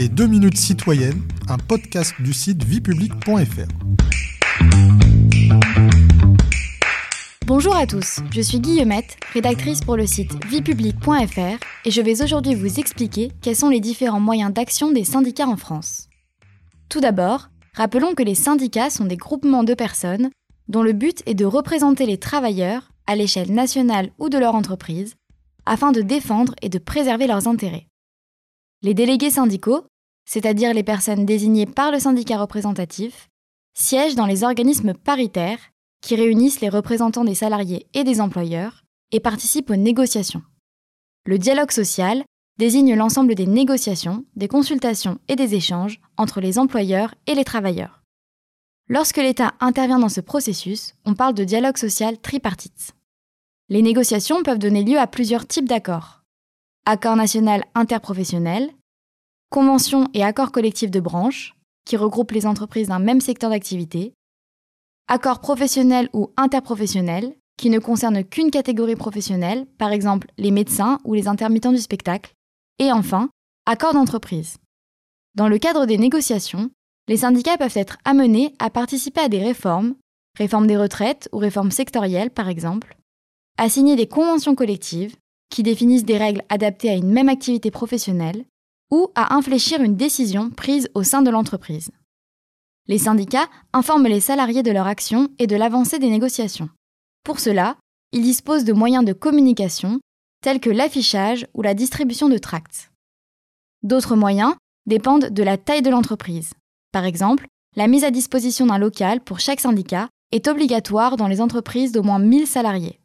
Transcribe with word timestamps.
Les 0.00 0.08
2 0.08 0.28
minutes 0.28 0.56
citoyennes, 0.56 1.20
un 1.46 1.58
podcast 1.58 2.14
du 2.20 2.32
site 2.32 2.64
viepublic.fr. 2.64 3.68
Bonjour 7.46 7.76
à 7.76 7.86
tous, 7.86 8.20
je 8.32 8.40
suis 8.40 8.60
Guillemette, 8.60 9.18
rédactrice 9.34 9.82
pour 9.82 9.98
le 9.98 10.06
site 10.06 10.42
viepublic.fr 10.46 11.58
et 11.84 11.90
je 11.90 12.00
vais 12.00 12.22
aujourd'hui 12.22 12.54
vous 12.54 12.80
expliquer 12.80 13.30
quels 13.42 13.56
sont 13.56 13.68
les 13.68 13.80
différents 13.80 14.20
moyens 14.20 14.54
d'action 14.54 14.90
des 14.90 15.04
syndicats 15.04 15.46
en 15.46 15.58
France. 15.58 16.08
Tout 16.88 17.00
d'abord, 17.00 17.50
rappelons 17.74 18.14
que 18.14 18.22
les 18.22 18.34
syndicats 18.34 18.88
sont 18.88 19.04
des 19.04 19.18
groupements 19.18 19.64
de 19.64 19.74
personnes 19.74 20.30
dont 20.68 20.82
le 20.82 20.94
but 20.94 21.22
est 21.26 21.34
de 21.34 21.44
représenter 21.44 22.06
les 22.06 22.16
travailleurs 22.16 22.90
à 23.06 23.16
l'échelle 23.16 23.52
nationale 23.52 24.12
ou 24.18 24.30
de 24.30 24.38
leur 24.38 24.54
entreprise 24.54 25.16
afin 25.66 25.92
de 25.92 26.00
défendre 26.00 26.54
et 26.62 26.70
de 26.70 26.78
préserver 26.78 27.26
leurs 27.26 27.48
intérêts. 27.48 27.89
Les 28.82 28.94
délégués 28.94 29.30
syndicaux, 29.30 29.84
c'est-à-dire 30.24 30.72
les 30.72 30.82
personnes 30.82 31.26
désignées 31.26 31.66
par 31.66 31.90
le 31.92 31.98
syndicat 31.98 32.38
représentatif, 32.38 33.28
siègent 33.74 34.14
dans 34.14 34.26
les 34.26 34.42
organismes 34.42 34.94
paritaires 34.94 35.60
qui 36.00 36.16
réunissent 36.16 36.60
les 36.60 36.68
représentants 36.68 37.24
des 37.24 37.34
salariés 37.34 37.86
et 37.92 38.04
des 38.04 38.20
employeurs 38.20 38.84
et 39.12 39.20
participent 39.20 39.70
aux 39.70 39.76
négociations. 39.76 40.42
Le 41.26 41.38
dialogue 41.38 41.72
social 41.72 42.24
désigne 42.58 42.94
l'ensemble 42.94 43.34
des 43.34 43.46
négociations, 43.46 44.24
des 44.36 44.48
consultations 44.48 45.18
et 45.28 45.36
des 45.36 45.54
échanges 45.54 46.00
entre 46.16 46.40
les 46.40 46.58
employeurs 46.58 47.14
et 47.26 47.34
les 47.34 47.44
travailleurs. 47.44 48.02
Lorsque 48.88 49.18
l'État 49.18 49.54
intervient 49.60 49.98
dans 49.98 50.08
ce 50.08 50.20
processus, 50.20 50.94
on 51.04 51.14
parle 51.14 51.34
de 51.34 51.44
dialogue 51.44 51.76
social 51.76 52.18
tripartite. 52.18 52.94
Les 53.68 53.82
négociations 53.82 54.42
peuvent 54.42 54.58
donner 54.58 54.82
lieu 54.84 54.98
à 54.98 55.06
plusieurs 55.06 55.46
types 55.46 55.68
d'accords. 55.68 56.19
Accord 56.86 57.14
national 57.14 57.62
interprofessionnel, 57.74 58.70
convention 59.50 60.08
et 60.14 60.24
accord 60.24 60.50
collectif 60.50 60.90
de 60.90 60.98
branche, 60.98 61.54
qui 61.84 61.98
regroupent 61.98 62.32
les 62.32 62.46
entreprises 62.46 62.88
d'un 62.88 62.98
même 62.98 63.20
secteur 63.20 63.50
d'activité, 63.50 64.14
accord 65.06 65.40
professionnel 65.40 66.08
ou 66.14 66.30
interprofessionnel, 66.38 67.36
qui 67.58 67.68
ne 67.68 67.78
concerne 67.78 68.24
qu'une 68.24 68.50
catégorie 68.50 68.96
professionnelle, 68.96 69.66
par 69.76 69.92
exemple 69.92 70.28
les 70.38 70.50
médecins 70.50 70.98
ou 71.04 71.12
les 71.12 71.28
intermittents 71.28 71.72
du 71.72 71.80
spectacle, 71.80 72.32
et 72.78 72.90
enfin, 72.90 73.28
accord 73.66 73.92
d'entreprise. 73.92 74.56
Dans 75.34 75.48
le 75.48 75.58
cadre 75.58 75.84
des 75.84 75.98
négociations, 75.98 76.70
les 77.08 77.18
syndicats 77.18 77.58
peuvent 77.58 77.76
être 77.76 77.98
amenés 78.06 78.54
à 78.58 78.70
participer 78.70 79.20
à 79.20 79.28
des 79.28 79.42
réformes, 79.42 79.96
réformes 80.38 80.66
des 80.66 80.78
retraites 80.78 81.28
ou 81.32 81.36
réformes 81.36 81.72
sectorielles 81.72 82.30
par 82.30 82.48
exemple, 82.48 82.96
à 83.58 83.68
signer 83.68 83.96
des 83.96 84.08
conventions 84.08 84.54
collectives 84.54 85.16
qui 85.50 85.62
définissent 85.62 86.04
des 86.04 86.16
règles 86.16 86.42
adaptées 86.48 86.90
à 86.90 86.94
une 86.94 87.10
même 87.10 87.28
activité 87.28 87.70
professionnelle, 87.70 88.44
ou 88.90 89.08
à 89.14 89.34
infléchir 89.34 89.80
une 89.82 89.96
décision 89.96 90.50
prise 90.50 90.88
au 90.94 91.02
sein 91.02 91.22
de 91.22 91.30
l'entreprise. 91.30 91.90
Les 92.88 92.98
syndicats 92.98 93.48
informent 93.72 94.08
les 94.08 94.20
salariés 94.20 94.62
de 94.62 94.70
leur 94.70 94.86
action 94.86 95.28
et 95.38 95.46
de 95.46 95.56
l'avancée 95.56 95.98
des 95.98 96.10
négociations. 96.10 96.70
Pour 97.24 97.38
cela, 97.38 97.76
ils 98.12 98.22
disposent 98.22 98.64
de 98.64 98.72
moyens 98.72 99.04
de 99.04 99.12
communication 99.12 100.00
tels 100.42 100.60
que 100.60 100.70
l'affichage 100.70 101.46
ou 101.54 101.62
la 101.62 101.74
distribution 101.74 102.28
de 102.28 102.38
tracts. 102.38 102.90
D'autres 103.82 104.16
moyens 104.16 104.54
dépendent 104.86 105.28
de 105.28 105.42
la 105.42 105.56
taille 105.56 105.82
de 105.82 105.90
l'entreprise. 105.90 106.52
Par 106.92 107.04
exemple, 107.04 107.46
la 107.76 107.86
mise 107.86 108.04
à 108.04 108.10
disposition 108.10 108.66
d'un 108.66 108.78
local 108.78 109.20
pour 109.20 109.38
chaque 109.38 109.60
syndicat 109.60 110.08
est 110.32 110.48
obligatoire 110.48 111.16
dans 111.16 111.28
les 111.28 111.40
entreprises 111.40 111.92
d'au 111.92 112.02
moins 112.02 112.18
1000 112.18 112.46
salariés. 112.46 112.99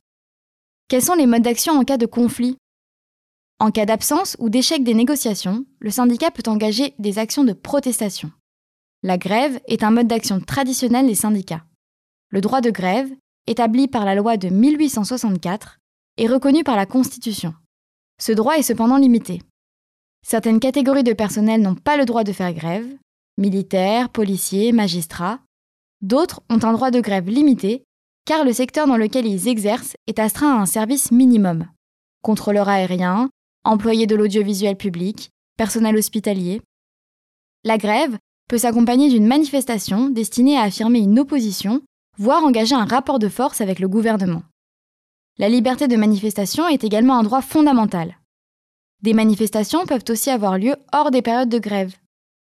Quels 0.88 1.02
sont 1.02 1.16
les 1.16 1.26
modes 1.26 1.42
d'action 1.42 1.74
en 1.74 1.84
cas 1.84 1.98
de 1.98 2.06
conflit? 2.06 2.58
En 3.60 3.72
cas 3.72 3.88
d'absence 3.88 4.38
ou 4.38 4.50
d'échec 4.50 4.84
des 4.84 4.94
négociations, 4.94 5.66
le 5.80 5.90
syndicat 5.90 6.30
peut 6.30 6.48
engager 6.48 6.94
des 7.00 7.18
actions 7.18 7.44
de 7.44 7.54
protestation. 7.54 8.32
La 9.02 9.18
grève 9.18 9.60
est 9.68 9.82
un 9.82 9.90
mode 9.90 10.06
d'action 10.06 10.40
traditionnel 10.40 11.08
des 11.08 11.16
syndicats. 11.16 11.66
Le 12.30 12.40
droit 12.40 12.62
de 12.62 12.70
grève, 12.70 13.10
établi 13.48 13.88
par 13.88 14.06
la 14.06 14.14
loi 14.14 14.38
de 14.38 14.50
1864, 14.50 15.80
est 16.18 16.28
reconnu 16.28 16.64
par 16.64 16.76
la 16.76 16.86
Constitution. 16.86 17.56
Ce 18.22 18.32
droit 18.32 18.60
est 18.60 18.62
cependant 18.62 18.98
limité. 18.98 19.42
Certaines 20.24 20.60
catégories 20.60 21.04
de 21.04 21.14
personnel 21.14 21.64
n'ont 21.64 21.74
pas 21.74 21.98
le 21.98 22.06
droit 22.06 22.24
de 22.24 22.32
faire 22.32 22.54
grève, 22.54 22.88
militaires, 23.40 24.10
policiers, 24.10 24.72
magistrats. 24.72 25.40
D'autres 26.02 26.44
ont 26.52 26.64
un 26.64 26.74
droit 26.74 26.92
de 26.92 27.02
grève 27.02 27.28
limité 27.28 27.86
car 28.26 28.44
le 28.44 28.54
secteur 28.54 28.88
dans 28.88 28.98
lequel 28.98 29.26
ils 29.26 29.48
exercent 29.48 29.96
est 30.08 30.20
astreint 30.20 30.58
à 30.58 30.62
un 30.62 30.66
service 30.66 31.12
minimum. 31.12 31.68
Contrôleur 32.22 32.68
aérien, 32.68 33.30
employé 33.64 34.08
de 34.08 34.16
l'audiovisuel 34.16 34.76
public, 34.76 35.30
personnel 35.58 35.96
hospitalier. 35.96 36.62
La 37.64 37.78
grève 37.78 38.18
peut 38.50 38.58
s'accompagner 38.58 39.10
d'une 39.10 39.28
manifestation 39.28 40.10
destinée 40.10 40.58
à 40.58 40.64
affirmer 40.64 41.00
une 41.00 41.20
opposition, 41.20 41.82
voire 42.18 42.44
engager 42.44 42.76
un 42.76 42.86
rapport 42.86 43.20
de 43.20 43.30
force 43.30 43.62
avec 43.62 43.80
le 43.80 43.88
gouvernement. 43.88 44.44
La 45.38 45.50
liberté 45.50 45.88
de 45.88 45.96
manifestation 45.96 46.68
est 46.68 46.84
également 46.84 47.18
un 47.18 47.24
droit 47.24 47.42
fondamental. 47.42 48.18
Des 49.02 49.14
manifestations 49.14 49.86
peuvent 49.86 50.06
aussi 50.10 50.30
avoir 50.30 50.58
lieu 50.58 50.76
hors 50.94 51.12
des 51.12 51.22
périodes 51.22 51.50
de 51.50 51.60
grève, 51.60 51.96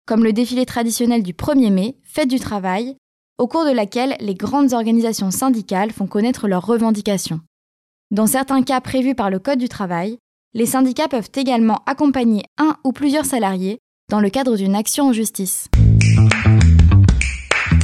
comme 0.05 0.23
le 0.23 0.33
défilé 0.33 0.65
traditionnel 0.65 1.23
du 1.23 1.33
1er 1.33 1.71
mai, 1.71 1.97
fête 2.03 2.27
du 2.27 2.39
travail, 2.39 2.97
au 3.37 3.47
cours 3.47 3.65
de 3.65 3.71
laquelle 3.71 4.15
les 4.19 4.35
grandes 4.35 4.73
organisations 4.73 5.31
syndicales 5.31 5.91
font 5.91 6.07
connaître 6.07 6.47
leurs 6.47 6.65
revendications. 6.65 7.41
Dans 8.11 8.27
certains 8.27 8.61
cas 8.61 8.81
prévus 8.81 9.15
par 9.15 9.29
le 9.29 9.39
Code 9.39 9.59
du 9.59 9.69
travail, 9.69 10.17
les 10.53 10.65
syndicats 10.65 11.07
peuvent 11.07 11.29
également 11.35 11.81
accompagner 11.85 12.43
un 12.57 12.75
ou 12.83 12.91
plusieurs 12.91 13.25
salariés 13.25 13.79
dans 14.09 14.19
le 14.19 14.29
cadre 14.29 14.57
d'une 14.57 14.75
action 14.75 15.07
en 15.07 15.13
justice. 15.13 15.67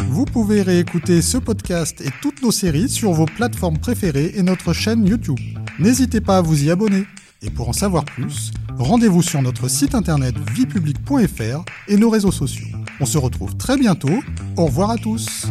Vous 0.10 0.26
pouvez 0.26 0.62
réécouter 0.62 1.22
ce 1.22 1.38
podcast 1.38 2.02
et 2.02 2.10
toutes 2.22 2.42
nos 2.42 2.52
séries 2.52 2.90
sur 2.90 3.12
vos 3.14 3.26
plateformes 3.26 3.78
préférées 3.78 4.34
et 4.36 4.44
notre 4.44 4.74
chaîne 4.74 5.06
YouTube. 5.06 5.40
N'hésitez 5.80 6.22
pas 6.22 6.38
à 6.38 6.42
vous 6.42 6.66
y 6.66 6.72
abonner. 6.72 7.06
Et 7.44 7.52
pour 7.52 7.70
en 7.70 7.74
savoir 7.74 8.04
plus, 8.04 8.52
rendez-vous 8.78 9.22
sur 9.22 9.42
notre 9.44 9.70
site 9.70 9.94
internet 9.94 10.36
viepublic.fr 10.54 11.64
et 11.88 11.98
nos 11.98 12.10
réseaux 12.10 12.32
sociaux. 12.32 12.66
On 13.00 13.06
se 13.06 13.20
retrouve 13.20 13.56
très 13.58 13.78
bientôt. 13.78 14.20
Au 14.58 14.66
revoir 14.66 14.90
à 14.90 14.98
tous. 14.98 15.46